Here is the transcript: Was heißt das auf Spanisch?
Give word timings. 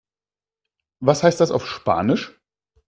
Was 0.99 1.21
heißt 1.21 1.39
das 1.41 1.51
auf 1.51 1.67
Spanisch? 1.67 2.33